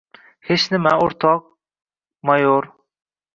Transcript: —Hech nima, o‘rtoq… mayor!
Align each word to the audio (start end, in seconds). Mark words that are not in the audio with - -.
—Hech 0.51 0.63
nima, 0.75 0.93
o‘rtoq… 1.07 1.43
mayor! 2.31 2.69